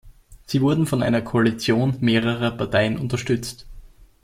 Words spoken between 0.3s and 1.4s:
Sie wurde von einer